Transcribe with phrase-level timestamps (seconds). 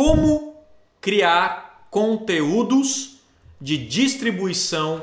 [0.00, 0.56] como
[0.98, 3.20] criar conteúdos
[3.60, 5.02] de distribuição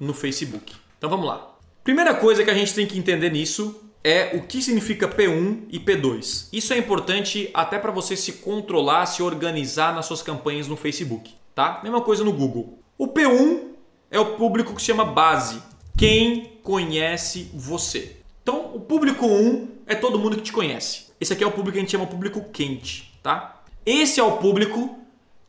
[0.00, 0.74] no Facebook.
[0.98, 1.54] Então vamos lá.
[1.84, 5.78] Primeira coisa que a gente tem que entender nisso é o que significa P1 e
[5.78, 6.48] P2.
[6.52, 11.32] Isso é importante até para você se controlar, se organizar nas suas campanhas no Facebook,
[11.54, 11.78] tá?
[11.84, 12.80] Mesma coisa no Google.
[12.98, 13.60] O P1
[14.10, 15.62] é o público que se chama base,
[15.96, 18.16] quem conhece você.
[18.42, 21.12] Então, o público 1 é todo mundo que te conhece.
[21.20, 23.61] Esse aqui é o público que a gente chama público quente, tá?
[23.84, 24.98] Esse é o público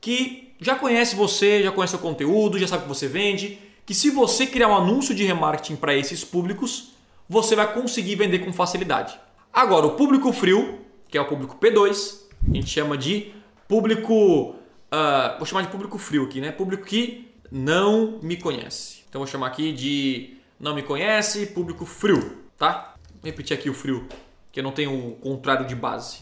[0.02, 4.10] que já conhece você, já conhece o conteúdo, já sabe que você vende, que se
[4.10, 6.94] você criar um anúncio de remarketing para esses públicos,
[7.28, 9.20] você vai conseguir vender com facilidade.
[9.52, 13.34] Agora, o público frio, que é o público P2, a gente chama de
[13.68, 14.56] público.
[14.92, 16.52] Uh, vou chamar de público frio aqui, né?
[16.52, 19.04] Público que não me conhece.
[19.08, 22.96] Então vou chamar aqui de não me conhece, público frio, tá?
[23.22, 24.08] Vou repetir aqui o frio,
[24.52, 26.20] que eu não tenho o contrário de base.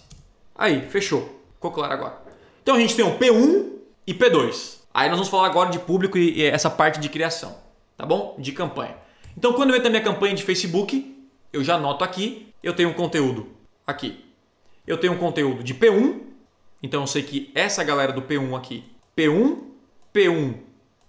[0.56, 1.41] Aí, fechou.
[1.62, 2.20] Ficou claro agora.
[2.64, 3.74] Então a gente tem o P1
[4.08, 4.80] e P2.
[4.92, 7.56] Aí nós vamos falar agora de público e essa parte de criação,
[7.96, 8.36] tá bom?
[8.40, 8.98] De campanha.
[9.38, 11.16] Então, quando eu entro na minha campanha de Facebook,
[11.54, 13.48] eu já anoto aqui, eu tenho um conteúdo
[13.86, 14.26] aqui.
[14.88, 16.20] Eu tenho um conteúdo de P1,
[16.82, 18.84] então eu sei que essa galera do P1 aqui,
[19.16, 19.60] P1,
[20.12, 20.56] P1,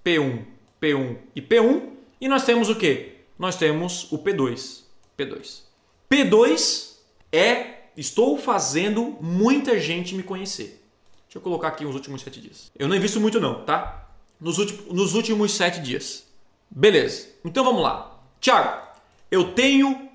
[0.04, 0.44] P1,
[0.80, 1.82] P1 e P1,
[2.20, 3.14] e nós temos o que?
[3.38, 4.82] Nós temos o P2.
[5.18, 5.62] P2.
[6.10, 6.96] P2
[7.32, 10.82] é estou fazendo muita gente me conhecer.
[11.24, 12.70] Deixa eu colocar aqui os últimos sete dias.
[12.78, 14.08] Eu não invisto muito não, tá?
[14.40, 16.26] Nos, últimos, nos últimos sete dias.
[16.70, 17.28] Beleza.
[17.44, 18.20] Então vamos lá.
[18.40, 18.82] Tiago,
[19.30, 20.10] eu tenho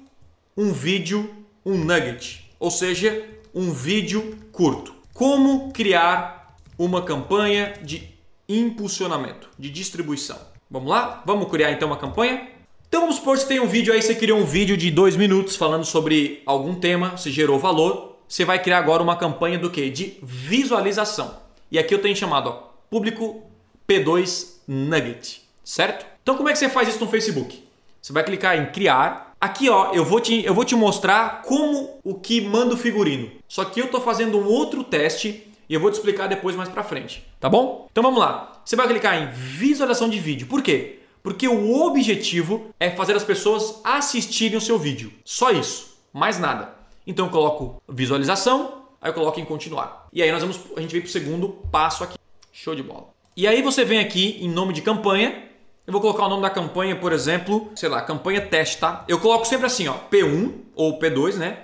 [0.55, 1.33] um vídeo,
[1.65, 4.93] um nugget, ou seja, um vídeo curto.
[5.13, 8.15] Como criar uma campanha de
[8.47, 10.39] impulsionamento, de distribuição.
[10.69, 11.23] Vamos lá?
[11.25, 12.47] Vamos criar então uma campanha?
[12.87, 15.17] Então vamos supor que você tem um vídeo aí, você criou um vídeo de dois
[15.17, 18.15] minutos falando sobre algum tema, você gerou valor.
[18.27, 19.89] Você vai criar agora uma campanha do que?
[19.89, 21.37] De visualização.
[21.69, 22.53] E aqui eu tenho chamado ó,
[22.89, 23.43] público
[23.87, 26.05] P2 Nugget, certo?
[26.23, 27.61] Então como é que você faz isso no Facebook?
[28.01, 29.35] Você vai clicar em criar.
[29.39, 33.31] Aqui ó, eu vou te, eu vou te mostrar como o que manda o figurino.
[33.49, 36.69] Só que eu estou fazendo um outro teste e eu vou te explicar depois mais
[36.69, 37.87] para frente, tá bom?
[37.91, 38.61] Então vamos lá.
[38.63, 40.47] Você vai clicar em visualização de vídeo.
[40.47, 40.99] Por quê?
[41.27, 45.11] Porque o objetivo é fazer as pessoas assistirem o seu vídeo.
[45.25, 46.73] Só isso, mais nada.
[47.05, 50.07] Então eu coloco visualização, aí eu coloco em continuar.
[50.13, 52.17] E aí nós vamos, a gente vem para o segundo passo aqui.
[52.53, 53.09] Show de bola.
[53.35, 55.43] E aí você vem aqui em nome de campanha
[55.85, 59.03] eu vou colocar o nome da campanha, por exemplo, sei lá, campanha teste, tá?
[59.05, 61.59] Eu coloco sempre assim, ó, P1 ou P2, né?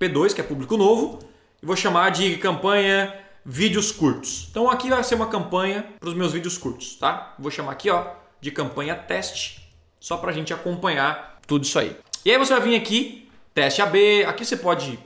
[0.00, 1.20] P2, que é público novo,
[1.62, 3.14] e vou chamar de campanha
[3.44, 4.48] vídeos curtos.
[4.50, 7.34] Então aqui vai ser uma campanha para os meus vídeos curtos, tá?
[7.38, 8.04] Vou chamar aqui, ó,
[8.44, 9.66] de campanha teste,
[9.98, 11.96] só para a gente acompanhar tudo isso aí.
[12.26, 14.98] E aí você vai vir aqui, teste AB, aqui você pode,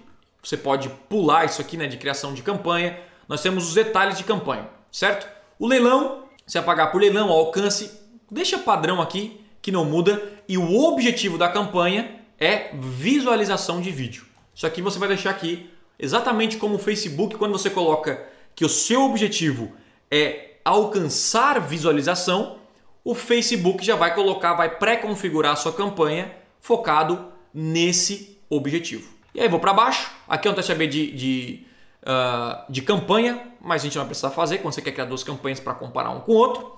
[0.43, 2.98] você pode pular isso aqui, né, de criação de campanha.
[3.28, 5.28] Nós temos os detalhes de campanha, certo?
[5.56, 7.97] O leilão, você vai pagar por leilão, alcance,
[8.28, 14.27] Deixa padrão aqui que não muda e o objetivo da campanha é visualização de vídeo.
[14.53, 18.69] Isso aqui você vai deixar aqui exatamente como o Facebook quando você coloca que o
[18.69, 19.72] seu objetivo
[20.10, 22.59] é alcançar visualização,
[23.08, 26.30] o Facebook já vai colocar, vai pré-configurar a sua campanha
[26.60, 29.08] focado nesse objetivo.
[29.34, 31.66] E aí vou para baixo, aqui é um teste AB de, de,
[32.02, 35.24] uh, de campanha, mas a gente não vai precisar fazer quando você quer criar duas
[35.24, 36.76] campanhas para comparar um com o outro.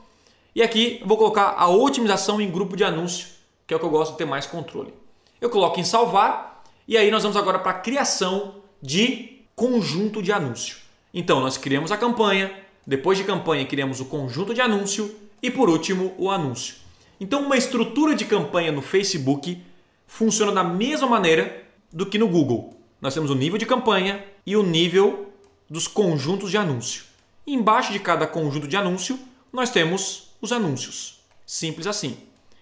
[0.54, 3.26] E aqui vou colocar a otimização em grupo de anúncio,
[3.66, 4.94] que é o que eu gosto de ter mais controle.
[5.40, 10.30] Eu coloco em salvar e aí nós vamos agora para a criação de conjunto de
[10.30, 10.76] anúncio.
[11.12, 12.54] Então nós criamos a campanha,
[12.86, 16.76] depois de campanha criamos o conjunto de anúncio e por último o anúncio.
[17.20, 19.60] Então uma estrutura de campanha no Facebook
[20.06, 22.76] funciona da mesma maneira do que no Google.
[23.00, 25.32] Nós temos o nível de campanha e o nível
[25.68, 27.04] dos conjuntos de anúncio.
[27.46, 29.18] Embaixo de cada conjunto de anúncio
[29.52, 31.20] nós temos os anúncios.
[31.46, 32.16] Simples assim.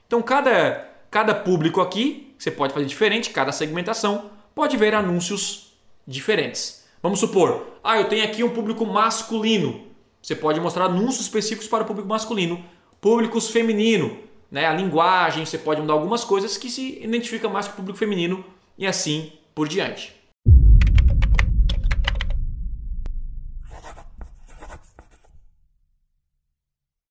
[0.06, 5.74] Então, cada, cada público aqui, você pode fazer diferente, cada segmentação pode ver anúncios
[6.06, 6.84] diferentes.
[7.02, 9.87] Vamos supor, ah, eu tenho aqui um público masculino.
[10.28, 12.62] Você pode mostrar anúncios específicos para o público masculino,
[13.00, 14.18] públicos feminino,
[14.50, 14.66] né?
[14.66, 18.44] A linguagem, você pode mudar algumas coisas que se identifica mais com o público feminino
[18.76, 20.14] e assim por diante.